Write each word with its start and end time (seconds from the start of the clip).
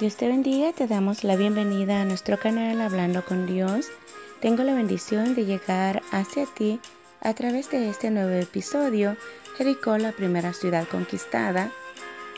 Dios 0.00 0.14
te 0.14 0.28
bendiga, 0.28 0.72
te 0.72 0.86
damos 0.86 1.24
la 1.24 1.34
bienvenida 1.34 2.00
a 2.00 2.04
nuestro 2.04 2.38
canal 2.38 2.80
Hablando 2.80 3.24
con 3.24 3.46
Dios. 3.46 3.88
Tengo 4.40 4.62
la 4.62 4.72
bendición 4.72 5.34
de 5.34 5.44
llegar 5.44 6.02
hacia 6.12 6.46
ti 6.46 6.78
a 7.20 7.34
través 7.34 7.68
de 7.72 7.90
este 7.90 8.12
nuevo 8.12 8.30
episodio, 8.30 9.16
Jericó, 9.56 9.98
la 9.98 10.12
primera 10.12 10.52
ciudad 10.52 10.86
conquistada 10.86 11.72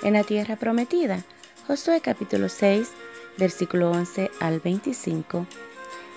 en 0.02 0.14
la 0.14 0.24
tierra 0.24 0.56
prometida. 0.56 1.22
Josué 1.66 2.00
capítulo 2.00 2.48
6, 2.48 2.92
versículo 3.36 3.90
11 3.90 4.30
al 4.40 4.60
25. 4.60 5.46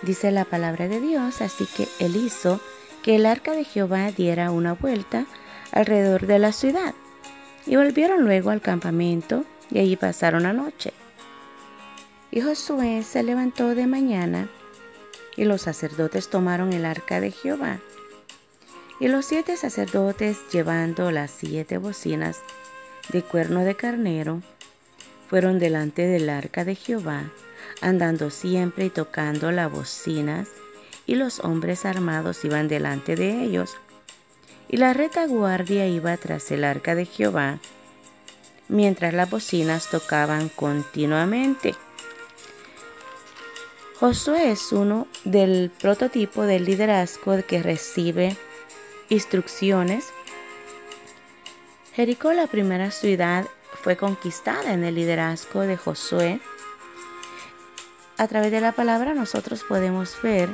Dice 0.03 0.31
la 0.31 0.45
palabra 0.45 0.87
de 0.87 1.01
Dios, 1.01 1.41
así 1.41 1.65
que 1.75 1.89
él 1.99 2.15
hizo 2.15 2.61
que 3.03 3.17
el 3.17 3.25
arca 3.25 3.51
de 3.51 3.65
Jehová 3.65 4.11
diera 4.11 4.51
una 4.51 4.75
vuelta 4.75 5.25
alrededor 5.73 6.25
de 6.25 6.39
la 6.39 6.53
ciudad. 6.53 6.93
Y 7.65 7.75
volvieron 7.75 8.23
luego 8.23 8.49
al 8.49 8.61
campamento 8.61 9.43
y 9.69 9.79
allí 9.79 9.97
pasaron 9.97 10.43
la 10.43 10.53
noche. 10.53 10.93
Y 12.33 12.41
Josué 12.41 13.03
se 13.03 13.21
levantó 13.21 13.75
de 13.75 13.85
mañana, 13.85 14.49
y 15.37 15.43
los 15.43 15.61
sacerdotes 15.61 16.31
tomaron 16.31 16.73
el 16.73 16.83
arca 16.83 17.21
de 17.21 17.29
Jehová. 17.29 17.77
Y 18.99 19.07
los 19.07 19.27
siete 19.27 19.55
sacerdotes, 19.55 20.39
llevando 20.51 21.11
las 21.11 21.29
siete 21.29 21.77
bocinas 21.77 22.39
de 23.09 23.21
cuerno 23.21 23.59
de 23.59 23.75
carnero, 23.75 24.41
fueron 25.29 25.59
delante 25.59 26.07
del 26.07 26.27
arca 26.27 26.65
de 26.65 26.73
Jehová, 26.73 27.21
andando 27.81 28.31
siempre 28.31 28.85
y 28.85 28.89
tocando 28.89 29.51
las 29.51 29.71
bocinas, 29.71 30.47
y 31.05 31.13
los 31.13 31.39
hombres 31.41 31.85
armados 31.85 32.43
iban 32.45 32.67
delante 32.67 33.15
de 33.15 33.43
ellos. 33.43 33.77
Y 34.69 34.77
la 34.77 34.93
retaguardia 34.93 35.85
iba 35.85 36.17
tras 36.17 36.49
el 36.49 36.63
arca 36.63 36.95
de 36.95 37.05
Jehová, 37.05 37.59
mientras 38.69 39.13
las 39.13 39.29
bocinas 39.29 39.87
tocaban 39.91 40.49
continuamente. 40.49 41.75
Josué 43.99 44.51
es 44.51 44.71
uno 44.71 45.07
del 45.23 45.71
prototipo 45.79 46.43
del 46.43 46.65
liderazgo 46.65 47.37
que 47.47 47.61
recibe 47.61 48.35
instrucciones. 49.09 50.05
Jericó, 51.93 52.33
la 52.33 52.47
primera 52.47 52.89
ciudad, 52.89 53.45
fue 53.83 53.95
conquistada 53.95 54.73
en 54.73 54.83
el 54.83 54.95
liderazgo 54.95 55.61
de 55.61 55.77
Josué. 55.77 56.41
A 58.17 58.27
través 58.27 58.51
de 58.51 58.61
la 58.61 58.71
palabra 58.71 59.13
nosotros 59.13 59.63
podemos 59.63 60.19
ver 60.23 60.49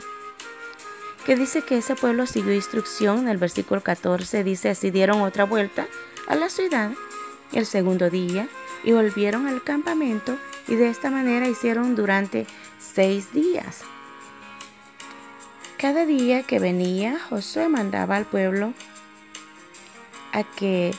que 1.26 1.36
dice 1.36 1.62
que 1.62 1.78
ese 1.78 1.96
pueblo 1.96 2.26
siguió 2.26 2.54
instrucción. 2.54 3.20
En 3.20 3.30
el 3.30 3.38
versículo 3.38 3.82
14 3.82 4.44
dice, 4.44 4.70
así 4.70 4.92
dieron 4.92 5.22
otra 5.22 5.46
vuelta 5.46 5.88
a 6.28 6.36
la 6.36 6.50
ciudad 6.50 6.92
el 7.54 7.66
segundo 7.66 8.10
día 8.10 8.50
y 8.84 8.92
volvieron 8.92 9.48
al 9.48 9.64
campamento 9.64 10.38
y 10.70 10.76
de 10.76 10.90
esta 10.90 11.10
manera 11.10 11.48
hicieron 11.48 11.96
durante 11.96 12.46
seis 12.80 13.34
días. 13.34 13.82
Cada 15.78 16.06
día 16.06 16.44
que 16.44 16.60
venía, 16.60 17.20
Josué 17.20 17.70
mandaba 17.70 18.16
al 18.16 18.26
pueblo 18.26 18.74
a 20.32 20.44
que 20.44 20.94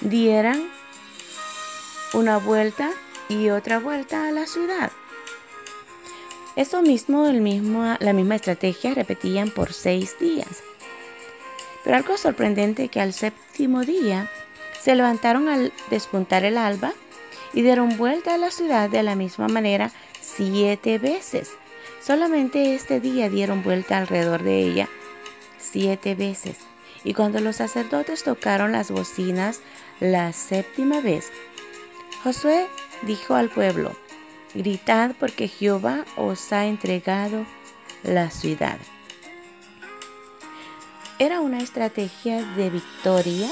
dieran 0.00 0.70
una 2.14 2.38
vuelta 2.38 2.90
y 3.28 3.50
otra 3.50 3.78
vuelta 3.78 4.26
a 4.26 4.32
la 4.32 4.46
ciudad. 4.46 4.90
Eso 6.56 6.80
mismo, 6.80 7.26
el 7.26 7.40
mismo, 7.40 7.96
la 7.98 8.12
misma 8.12 8.36
estrategia 8.36 8.94
repetían 8.94 9.50
por 9.50 9.72
seis 9.72 10.18
días. 10.18 10.62
Pero 11.84 11.96
algo 11.96 12.16
sorprendente 12.16 12.88
que 12.88 13.00
al 13.00 13.12
séptimo 13.12 13.82
día 13.82 14.30
se 14.80 14.94
levantaron 14.94 15.48
al 15.48 15.72
despuntar 15.90 16.44
el 16.44 16.56
alba 16.56 16.92
y 17.52 17.62
dieron 17.62 17.96
vuelta 17.96 18.34
a 18.34 18.38
la 18.38 18.50
ciudad 18.50 18.88
de 18.88 19.02
la 19.02 19.14
misma 19.14 19.48
manera 19.48 19.90
siete 20.20 20.98
veces. 20.98 21.50
Solamente 22.00 22.74
este 22.74 23.00
día 23.00 23.28
dieron 23.28 23.62
vuelta 23.62 23.98
alrededor 23.98 24.42
de 24.42 24.60
ella 24.60 24.88
siete 25.58 26.14
veces. 26.14 26.58
Y 27.04 27.14
cuando 27.14 27.40
los 27.40 27.56
sacerdotes 27.56 28.22
tocaron 28.22 28.72
las 28.72 28.90
bocinas 28.90 29.60
la 30.00 30.32
séptima 30.32 31.00
vez, 31.00 31.30
Josué 32.22 32.66
dijo 33.02 33.34
al 33.34 33.48
pueblo, 33.48 33.96
gritad 34.54 35.12
porque 35.18 35.48
Jehová 35.48 36.04
os 36.16 36.52
ha 36.52 36.66
entregado 36.66 37.44
la 38.04 38.30
ciudad. 38.30 38.78
Era 41.18 41.40
una 41.40 41.58
estrategia 41.58 42.42
de 42.42 42.70
victoria 42.70 43.48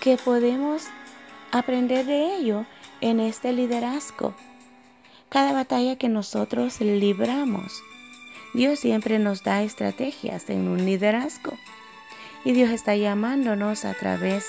que 0.00 0.16
podemos 0.16 0.84
aprender 1.52 2.06
de 2.06 2.36
ello 2.36 2.64
en 3.00 3.20
este 3.20 3.52
liderazgo. 3.52 4.34
Cada 5.28 5.52
batalla 5.52 5.96
que 5.96 6.08
nosotros 6.08 6.80
libramos, 6.80 7.82
Dios 8.52 8.80
siempre 8.80 9.18
nos 9.18 9.44
da 9.44 9.62
estrategias 9.62 10.50
en 10.50 10.68
un 10.68 10.84
liderazgo. 10.84 11.52
Y 12.44 12.52
Dios 12.52 12.70
está 12.70 12.96
llamándonos 12.96 13.84
a 13.84 13.94
través 13.94 14.46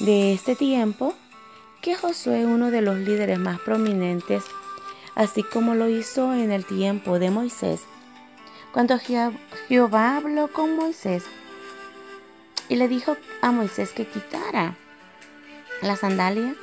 de 0.00 0.32
este 0.32 0.56
tiempo 0.56 1.14
que 1.82 1.94
Josué, 1.94 2.46
uno 2.46 2.70
de 2.70 2.80
los 2.80 2.96
líderes 2.96 3.38
más 3.38 3.60
prominentes, 3.60 4.44
así 5.14 5.42
como 5.42 5.74
lo 5.74 5.88
hizo 5.88 6.32
en 6.32 6.50
el 6.50 6.64
tiempo 6.64 7.18
de 7.18 7.30
Moisés, 7.30 7.82
cuando 8.72 8.98
Jehová 9.68 10.16
habló 10.16 10.48
con 10.48 10.76
Moisés 10.76 11.24
y 12.68 12.76
le 12.76 12.88
dijo 12.88 13.16
a 13.42 13.52
Moisés 13.52 13.92
que 13.92 14.06
quitara 14.06 14.74
la 15.82 15.96
sandalia 15.96 16.54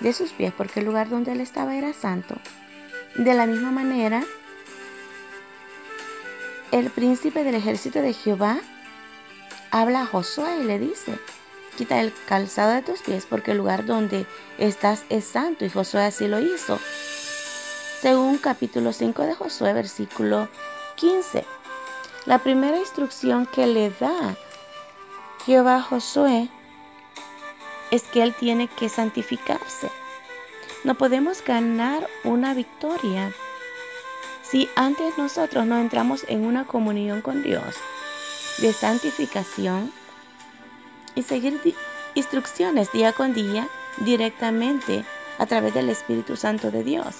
de 0.00 0.12
sus 0.12 0.32
pies, 0.32 0.52
porque 0.56 0.80
el 0.80 0.86
lugar 0.86 1.08
donde 1.08 1.32
él 1.32 1.40
estaba 1.40 1.76
era 1.76 1.92
santo. 1.92 2.36
De 3.16 3.34
la 3.34 3.46
misma 3.46 3.70
manera, 3.70 4.22
el 6.72 6.90
príncipe 6.90 7.44
del 7.44 7.54
ejército 7.54 8.02
de 8.02 8.12
Jehová 8.12 8.58
habla 9.70 10.02
a 10.02 10.06
Josué 10.06 10.58
y 10.60 10.64
le 10.64 10.78
dice, 10.78 11.18
quita 11.76 12.00
el 12.00 12.12
calzado 12.26 12.72
de 12.72 12.82
tus 12.82 13.02
pies 13.02 13.26
porque 13.26 13.52
el 13.52 13.58
lugar 13.58 13.86
donde 13.86 14.26
estás 14.58 15.04
es 15.08 15.24
santo. 15.24 15.64
Y 15.64 15.70
Josué 15.70 16.04
así 16.04 16.26
lo 16.28 16.40
hizo. 16.40 16.78
Según 18.00 18.38
capítulo 18.38 18.92
5 18.92 19.22
de 19.22 19.34
Josué, 19.34 19.72
versículo 19.72 20.48
15. 20.96 21.44
La 22.26 22.38
primera 22.40 22.78
instrucción 22.78 23.46
que 23.46 23.66
le 23.66 23.90
da 23.90 24.36
Jehová 25.44 25.76
a 25.76 25.82
Josué 25.82 26.48
es 27.90 28.04
que 28.04 28.22
Él 28.22 28.34
tiene 28.34 28.68
que 28.68 28.88
santificarse. 28.88 29.90
No 30.84 30.94
podemos 30.94 31.42
ganar 31.44 32.08
una 32.24 32.54
victoria 32.54 33.32
si 34.42 34.68
antes 34.76 35.18
nosotros 35.18 35.66
no 35.66 35.78
entramos 35.78 36.24
en 36.28 36.46
una 36.46 36.64
comunión 36.64 37.20
con 37.20 37.42
Dios 37.42 37.74
de 38.58 38.72
santificación 38.72 39.92
y 41.14 41.22
seguir 41.22 41.60
instrucciones 42.14 42.92
día 42.92 43.12
con 43.12 43.34
día 43.34 43.68
directamente 43.98 45.04
a 45.38 45.46
través 45.46 45.74
del 45.74 45.90
Espíritu 45.90 46.36
Santo 46.36 46.70
de 46.70 46.84
Dios. 46.84 47.16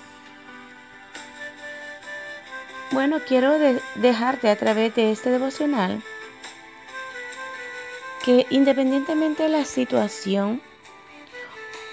Bueno, 2.93 3.19
quiero 3.27 3.59
dejarte 3.97 4.49
a 4.49 4.57
través 4.57 4.95
de 4.95 5.11
este 5.11 5.31
devocional 5.31 6.03
que 8.27 8.45
independientemente 8.51 9.45
de 9.45 9.49
la 9.49 9.65
situación 9.65 10.61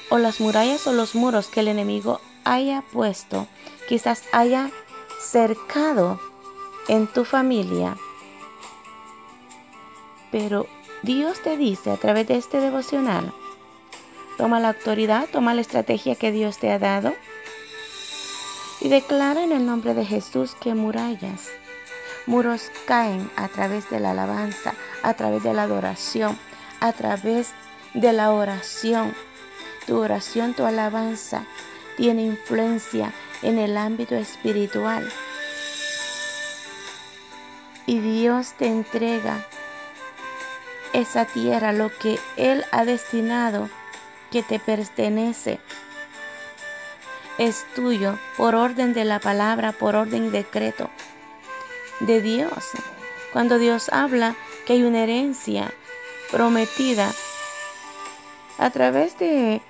o 0.10 0.18
las 0.18 0.42
murallas 0.42 0.88
o 0.88 0.92
los 0.92 1.14
muros 1.14 1.48
que 1.48 1.60
el 1.60 1.68
enemigo 1.68 2.20
haya 2.44 2.82
puesto, 2.92 3.46
quizás 3.88 4.24
haya 4.32 4.72
cercado 5.22 6.20
en 6.88 7.06
tu 7.06 7.24
familia, 7.24 7.96
pero 10.32 10.66
Dios 11.04 11.40
te 11.44 11.56
dice 11.56 11.92
a 11.92 11.98
través 11.98 12.28
de 12.28 12.38
este 12.38 12.60
devocional, 12.60 13.32
toma 14.40 14.60
la 14.60 14.70
autoridad, 14.70 15.30
toma 15.32 15.54
la 15.54 15.62
estrategia 15.62 16.16
que 16.16 16.32
Dios 16.32 16.58
te 16.58 16.72
ha 16.72 16.80
dado 16.80 17.14
y 18.82 18.90
declara 18.90 19.44
en 19.44 19.52
el 19.52 19.68
nombre 19.68 19.94
de 19.94 20.04
Jesús 20.04 20.56
que 20.56 20.74
murallas 20.74 21.52
Muros 22.26 22.72
caen 22.86 23.30
a 23.36 23.50
través 23.50 23.90
de 23.90 24.00
la 24.00 24.12
alabanza, 24.12 24.74
a 25.02 25.14
través 25.14 25.44
de 25.44 25.54
la 25.54 25.64
adoración, 25.64 26.40
a 26.80 26.94
través 26.94 27.50
de 27.94 28.14
la 28.14 28.32
oración. 28.32 29.14
Tu 29.86 29.98
oración, 29.98 30.54
tu 30.54 30.66
alabanza 30.66 31.44
tiene 31.98 32.24
influencia 32.24 33.12
en 33.42 33.60
el 33.60 33.76
ámbito 33.76 34.16
espiritual. 34.16 35.12
Y 37.86 38.00
Dios 38.00 38.54
te 38.54 38.68
entrega 38.68 39.46
esa 40.94 41.26
tierra, 41.26 41.74
lo 41.74 41.90
que 41.90 42.20
Él 42.38 42.64
ha 42.72 42.86
destinado 42.86 43.70
que 44.32 44.44
te 44.44 44.60
pertenece. 44.60 45.60
Es 47.38 47.66
tuyo 47.76 48.18
por 48.38 48.56
orden 48.56 48.94
de 48.94 49.04
la 49.04 49.20
palabra, 49.20 49.74
por 49.74 49.98
orden 49.98 50.28
y 50.28 50.30
decreto 50.30 50.90
de 52.00 52.22
Dios. 52.22 52.72
Cuando 53.32 53.58
Dios 53.58 53.90
habla 53.90 54.36
que 54.66 54.74
hay 54.74 54.84
una 54.84 55.04
herencia 55.04 55.74
prometida 56.32 57.12
a 58.58 58.70
través 58.70 59.18
de 59.18 59.62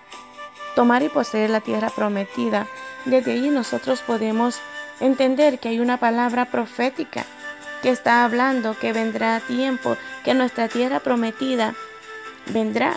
tomar 0.75 1.03
y 1.03 1.09
poseer 1.09 1.49
la 1.49 1.61
tierra 1.61 1.89
prometida. 1.89 2.67
Desde 3.05 3.33
ahí 3.33 3.49
nosotros 3.49 4.01
podemos 4.01 4.59
entender 4.99 5.59
que 5.59 5.69
hay 5.69 5.79
una 5.79 5.97
palabra 5.99 6.45
profética 6.45 7.25
que 7.81 7.89
está 7.89 8.23
hablando 8.23 8.77
que 8.79 8.93
vendrá 8.93 9.39
tiempo, 9.41 9.97
que 10.23 10.33
nuestra 10.33 10.67
tierra 10.69 10.99
prometida 10.99 11.75
vendrá. 12.47 12.95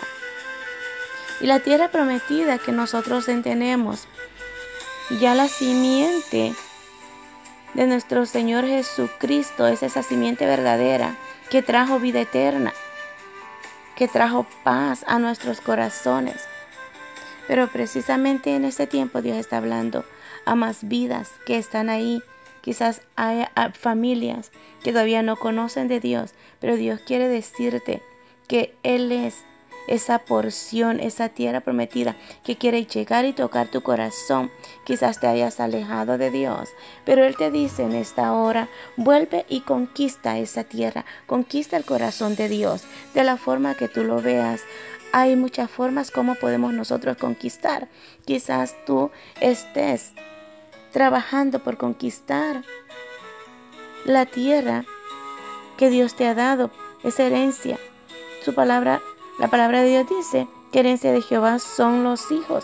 Y 1.41 1.45
la 1.45 1.59
tierra 1.59 1.89
prometida 1.89 2.57
que 2.57 2.71
nosotros 2.71 3.27
entendemos, 3.27 4.07
ya 5.19 5.35
la 5.35 5.47
simiente 5.47 6.55
de 7.77 7.85
nuestro 7.85 8.25
Señor 8.25 8.65
Jesucristo 8.65 9.67
es 9.67 9.83
esa 9.83 10.01
simiente 10.01 10.47
verdadera 10.47 11.15
que 11.51 11.61
trajo 11.61 11.99
vida 11.99 12.19
eterna, 12.19 12.73
que 13.95 14.07
trajo 14.07 14.47
paz 14.63 15.05
a 15.07 15.19
nuestros 15.19 15.61
corazones. 15.61 16.43
Pero 17.47 17.67
precisamente 17.67 18.55
en 18.55 18.65
este 18.65 18.87
tiempo 18.87 19.21
Dios 19.21 19.37
está 19.37 19.57
hablando 19.57 20.03
a 20.43 20.55
más 20.55 20.87
vidas 20.87 21.29
que 21.45 21.57
están 21.57 21.89
ahí. 21.89 22.23
Quizás 22.61 23.03
hay 23.15 23.45
familias 23.73 24.51
que 24.83 24.91
todavía 24.91 25.21
no 25.21 25.35
conocen 25.35 25.87
de 25.87 25.99
Dios, 25.99 26.33
pero 26.59 26.75
Dios 26.77 26.99
quiere 27.05 27.27
decirte 27.27 28.01
que 28.47 28.75
Él 28.81 29.11
es 29.11 29.45
esa 29.87 30.19
porción, 30.19 30.99
esa 30.99 31.29
tierra 31.29 31.61
prometida 31.61 32.15
que 32.43 32.57
quiere 32.57 32.85
llegar 32.85 33.25
y 33.25 33.33
tocar 33.33 33.67
tu 33.69 33.81
corazón. 33.81 34.51
Quizás 34.85 35.19
te 35.19 35.27
hayas 35.27 35.59
alejado 35.59 36.17
de 36.17 36.29
Dios, 36.29 36.69
pero 37.05 37.25
Él 37.25 37.35
te 37.37 37.51
dice 37.51 37.83
en 37.83 37.93
esta 37.93 38.33
hora, 38.33 38.67
vuelve 38.97 39.45
y 39.49 39.61
conquista 39.61 40.37
esa 40.37 40.63
tierra, 40.63 41.05
conquista 41.25 41.77
el 41.77 41.85
corazón 41.85 42.35
de 42.35 42.49
Dios, 42.49 42.83
de 43.13 43.23
la 43.23 43.37
forma 43.37 43.75
que 43.75 43.87
tú 43.87 44.03
lo 44.03 44.21
veas. 44.21 44.61
Hay 45.13 45.35
muchas 45.35 45.71
formas 45.71 46.11
como 46.11 46.35
podemos 46.35 46.73
nosotros 46.73 47.17
conquistar. 47.17 47.87
Quizás 48.25 48.75
tú 48.85 49.09
estés 49.39 50.11
trabajando 50.91 51.59
por 51.59 51.77
conquistar 51.77 52.63
la 54.05 54.25
tierra 54.25 54.85
que 55.77 55.89
Dios 55.89 56.15
te 56.15 56.27
ha 56.27 56.33
dado, 56.33 56.71
esa 57.03 57.23
herencia. 57.23 57.77
Su 58.43 58.53
palabra 58.53 59.01
la 59.37 59.47
palabra 59.49 59.81
de 59.81 59.89
Dios 59.89 60.07
dice 60.09 60.47
que 60.71 60.79
herencia 60.79 61.11
de 61.11 61.21
Jehová 61.21 61.59
son 61.59 62.03
los 62.03 62.31
hijos. 62.31 62.63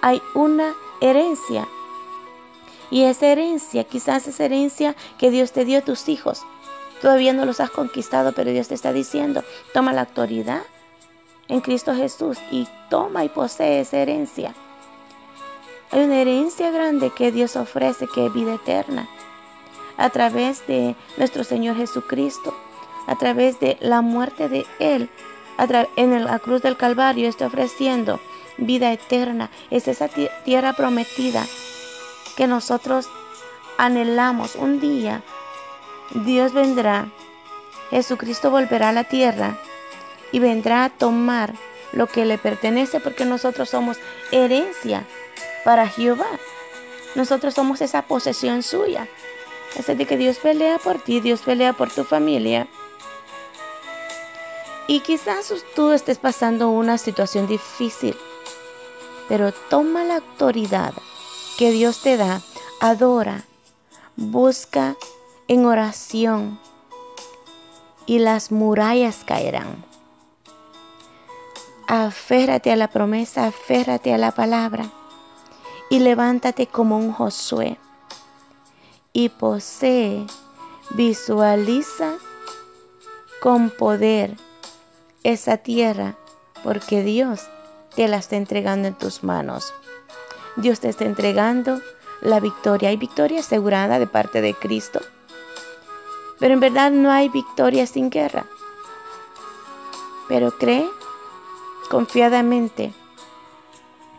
Hay 0.00 0.20
una 0.34 0.74
herencia. 1.00 1.68
Y 2.90 3.04
esa 3.04 3.26
herencia, 3.26 3.84
quizás 3.84 4.26
esa 4.26 4.44
herencia 4.44 4.96
que 5.18 5.30
Dios 5.30 5.52
te 5.52 5.64
dio 5.64 5.78
a 5.78 5.82
tus 5.82 6.08
hijos, 6.08 6.42
todavía 7.02 7.32
no 7.32 7.44
los 7.44 7.60
has 7.60 7.70
conquistado, 7.70 8.32
pero 8.32 8.50
Dios 8.50 8.68
te 8.68 8.74
está 8.74 8.92
diciendo, 8.92 9.44
toma 9.72 9.92
la 9.92 10.02
autoridad 10.02 10.62
en 11.48 11.60
Cristo 11.60 11.94
Jesús 11.94 12.38
y 12.50 12.66
toma 12.90 13.24
y 13.24 13.28
posee 13.28 13.80
esa 13.80 13.98
herencia. 13.98 14.54
Hay 15.90 16.04
una 16.04 16.20
herencia 16.20 16.70
grande 16.70 17.10
que 17.10 17.30
Dios 17.30 17.56
ofrece, 17.56 18.06
que 18.12 18.26
es 18.26 18.32
vida 18.32 18.54
eterna, 18.54 19.08
a 19.96 20.10
través 20.10 20.66
de 20.66 20.96
nuestro 21.16 21.44
Señor 21.44 21.76
Jesucristo, 21.76 22.54
a 23.06 23.16
través 23.16 23.58
de 23.60 23.78
la 23.80 24.02
muerte 24.02 24.48
de 24.48 24.66
Él 24.78 25.08
en 25.96 26.24
la 26.24 26.38
cruz 26.38 26.62
del 26.62 26.76
Calvario 26.76 27.28
está 27.28 27.46
ofreciendo 27.46 28.20
vida 28.56 28.92
eterna. 28.92 29.50
Es 29.70 29.88
esa 29.88 30.08
tierra 30.44 30.72
prometida 30.72 31.44
que 32.36 32.46
nosotros 32.46 33.08
anhelamos. 33.76 34.54
Un 34.54 34.80
día 34.80 35.22
Dios 36.14 36.52
vendrá, 36.52 37.08
Jesucristo 37.90 38.50
volverá 38.50 38.90
a 38.90 38.92
la 38.92 39.04
tierra 39.04 39.58
y 40.32 40.38
vendrá 40.38 40.84
a 40.84 40.90
tomar 40.90 41.54
lo 41.92 42.06
que 42.06 42.24
le 42.24 42.38
pertenece 42.38 43.00
porque 43.00 43.24
nosotros 43.24 43.70
somos 43.70 43.98
herencia 44.30 45.04
para 45.64 45.88
Jehová. 45.88 46.28
Nosotros 47.14 47.54
somos 47.54 47.80
esa 47.80 48.02
posesión 48.02 48.62
suya. 48.62 49.08
Es 49.76 49.86
de 49.86 50.06
que 50.06 50.16
Dios 50.16 50.38
pelea 50.38 50.78
por 50.78 50.98
ti, 50.98 51.20
Dios 51.20 51.40
pelea 51.40 51.72
por 51.72 51.90
tu 51.90 52.04
familia. 52.04 52.68
Y 54.90 55.00
quizás 55.00 55.52
tú 55.76 55.90
estés 55.90 56.16
pasando 56.16 56.70
una 56.70 56.96
situación 56.96 57.46
difícil, 57.46 58.16
pero 59.28 59.52
toma 59.52 60.02
la 60.02 60.16
autoridad 60.16 60.94
que 61.58 61.70
Dios 61.72 62.00
te 62.00 62.16
da, 62.16 62.40
adora, 62.80 63.44
busca 64.16 64.96
en 65.46 65.66
oración 65.66 66.58
y 68.06 68.18
las 68.18 68.50
murallas 68.50 69.24
caerán. 69.26 69.84
Aférrate 71.86 72.72
a 72.72 72.76
la 72.76 72.88
promesa, 72.88 73.46
aférrate 73.46 74.14
a 74.14 74.18
la 74.18 74.32
palabra 74.32 74.90
y 75.90 75.98
levántate 75.98 76.66
como 76.66 76.96
un 76.96 77.12
Josué 77.12 77.76
y 79.12 79.28
posee, 79.28 80.26
visualiza 80.92 82.14
con 83.42 83.68
poder 83.68 84.47
esa 85.22 85.58
tierra 85.58 86.16
porque 86.62 87.02
Dios 87.02 87.48
te 87.94 88.08
la 88.08 88.18
está 88.18 88.36
entregando 88.36 88.88
en 88.88 88.94
tus 88.94 89.22
manos. 89.24 89.72
Dios 90.56 90.80
te 90.80 90.88
está 90.88 91.04
entregando 91.04 91.80
la 92.20 92.40
victoria. 92.40 92.90
Hay 92.90 92.96
victoria 92.96 93.40
asegurada 93.40 93.98
de 93.98 94.06
parte 94.06 94.40
de 94.40 94.54
Cristo. 94.54 95.00
Pero 96.38 96.54
en 96.54 96.60
verdad 96.60 96.90
no 96.90 97.10
hay 97.10 97.28
victoria 97.28 97.86
sin 97.86 98.10
guerra. 98.10 98.46
Pero 100.28 100.50
cree 100.52 100.88
confiadamente 101.90 102.92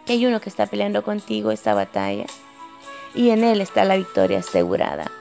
que 0.06 0.13
hay 0.13 0.25
uno 0.25 0.42
que 0.42 0.50
está 0.50 0.66
peleando 0.66 1.04
contigo 1.04 1.51
esta 1.51 1.74
batalla. 1.74 2.25
Y 3.13 3.30
en 3.30 3.44
él 3.44 3.62
está 3.62 3.86
la 3.86 3.98
victoria 3.98 4.40
asegurada. 4.40 5.12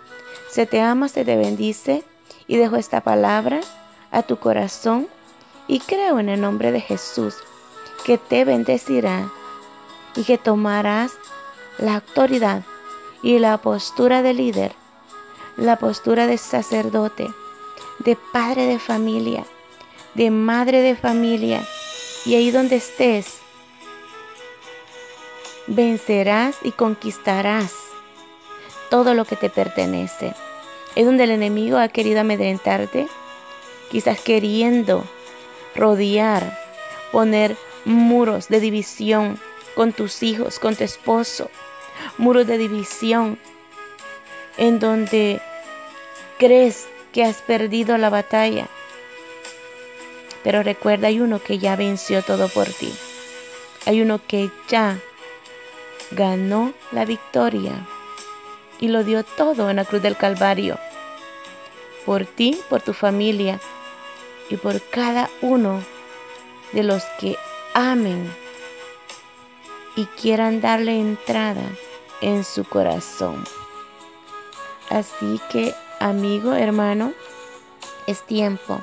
Se 0.50 0.66
te 0.66 0.80
ama, 0.80 1.08
se 1.08 1.24
te 1.24 1.36
bendice. 1.36 2.04
Y 2.46 2.56
dejo 2.56 2.76
esta 2.76 3.02
palabra 3.02 3.60
a 4.10 4.22
tu 4.22 4.38
corazón 4.38 5.08
y 5.68 5.80
creo 5.80 6.18
en 6.18 6.30
el 6.30 6.40
nombre 6.40 6.72
de 6.72 6.80
Jesús 6.80 7.36
que 8.04 8.16
te 8.18 8.44
bendecirá 8.44 9.30
y 10.16 10.24
que 10.24 10.38
tomarás 10.38 11.12
la 11.76 11.96
autoridad 11.96 12.62
y 13.22 13.38
la 13.38 13.58
postura 13.58 14.22
de 14.22 14.32
líder, 14.32 14.72
la 15.56 15.76
postura 15.76 16.26
de 16.26 16.38
sacerdote, 16.38 17.28
de 17.98 18.16
padre 18.32 18.64
de 18.64 18.78
familia, 18.78 19.44
de 20.14 20.30
madre 20.30 20.80
de 20.80 20.96
familia. 20.96 21.62
Y 22.24 22.34
ahí 22.34 22.50
donde 22.50 22.76
estés, 22.76 23.38
vencerás 25.66 26.56
y 26.62 26.72
conquistarás 26.72 27.72
todo 28.90 29.14
lo 29.14 29.24
que 29.24 29.36
te 29.36 29.50
pertenece. 29.50 30.34
Es 30.96 31.04
donde 31.04 31.24
el 31.24 31.30
enemigo 31.30 31.76
ha 31.76 31.88
querido 31.88 32.20
amedrentarte, 32.20 33.06
quizás 33.90 34.18
queriendo 34.20 35.04
rodear, 35.78 36.58
poner 37.12 37.56
muros 37.84 38.48
de 38.48 38.60
división 38.60 39.38
con 39.74 39.92
tus 39.92 40.22
hijos, 40.22 40.58
con 40.58 40.74
tu 40.74 40.84
esposo, 40.84 41.50
muros 42.18 42.46
de 42.46 42.58
división 42.58 43.38
en 44.56 44.80
donde 44.80 45.40
crees 46.38 46.88
que 47.12 47.24
has 47.24 47.40
perdido 47.42 47.96
la 47.96 48.10
batalla. 48.10 48.66
Pero 50.42 50.62
recuerda, 50.62 51.08
hay 51.08 51.20
uno 51.20 51.40
que 51.40 51.58
ya 51.58 51.76
venció 51.76 52.22
todo 52.22 52.48
por 52.48 52.66
ti. 52.66 52.92
Hay 53.86 54.02
uno 54.02 54.20
que 54.26 54.50
ya 54.68 54.98
ganó 56.10 56.74
la 56.90 57.04
victoria 57.04 57.86
y 58.80 58.88
lo 58.88 59.04
dio 59.04 59.24
todo 59.24 59.70
en 59.70 59.76
la 59.76 59.84
cruz 59.84 60.02
del 60.02 60.16
Calvario. 60.16 60.78
Por 62.04 62.26
ti, 62.26 62.60
por 62.68 62.80
tu 62.80 62.94
familia, 62.94 63.60
y 64.50 64.56
por 64.56 64.80
cada 64.90 65.30
uno 65.42 65.82
de 66.72 66.82
los 66.82 67.02
que 67.20 67.36
amen 67.74 68.32
y 69.96 70.06
quieran 70.06 70.60
darle 70.60 71.00
entrada 71.00 71.64
en 72.20 72.44
su 72.44 72.64
corazón. 72.64 73.44
Así 74.90 75.40
que, 75.50 75.74
amigo, 76.00 76.54
hermano, 76.54 77.12
es 78.06 78.22
tiempo 78.22 78.80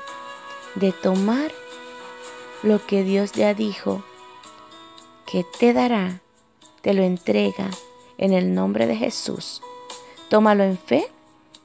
de 0.75 0.91
tomar 0.91 1.51
lo 2.63 2.85
que 2.85 3.03
Dios 3.03 3.31
ya 3.31 3.53
dijo 3.53 4.03
que 5.25 5.43
te 5.59 5.73
dará, 5.73 6.21
te 6.81 6.93
lo 6.93 7.01
entrega 7.01 7.69
en 8.17 8.33
el 8.33 8.53
nombre 8.53 8.87
de 8.87 8.95
Jesús. 8.95 9.61
Tómalo 10.29 10.63
en 10.63 10.77
fe 10.77 11.07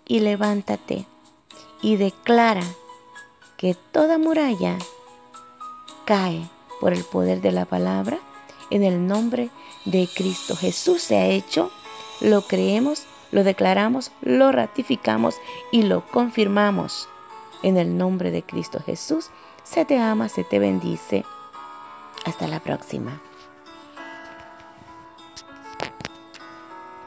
y 0.07 0.21
levántate 0.21 1.07
y 1.83 1.97
declara 1.97 2.65
que 3.61 3.77
toda 3.93 4.17
muralla 4.17 4.79
cae 6.07 6.49
por 6.81 6.95
el 6.95 7.05
poder 7.05 7.43
de 7.43 7.53
la 7.53 7.67
palabra 7.67 8.19
en 8.71 8.83
el 8.83 9.07
nombre 9.07 9.51
de 9.85 10.09
Cristo. 10.15 10.57
Jesús 10.57 11.03
se 11.03 11.19
ha 11.19 11.27
hecho, 11.27 11.71
lo 12.23 12.41
creemos, 12.41 13.05
lo 13.33 13.45
declaramos, 13.45 14.13
lo 14.23 14.51
ratificamos 14.51 15.35
y 15.71 15.83
lo 15.83 16.07
confirmamos 16.07 17.11
en 17.63 17.77
el 17.77 17.99
nombre 17.99 18.31
de 18.31 18.43
Cristo 18.43 18.81
Jesús. 18.81 19.29
Se 19.63 19.85
te 19.85 19.99
ama, 19.99 20.31
se 20.31 20.43
te 20.43 20.59
bendice. 20.59 21.27
Hasta 22.25 22.49
la 22.49 22.61
próxima. 22.61 23.21